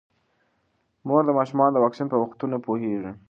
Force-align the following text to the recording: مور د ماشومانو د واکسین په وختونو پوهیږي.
مور 1.07 1.21
د 1.25 1.31
ماشومانو 1.37 1.73
د 1.75 1.77
واکسین 1.83 2.07
په 2.11 2.17
وختونو 2.21 2.55
پوهیږي. 2.65 3.11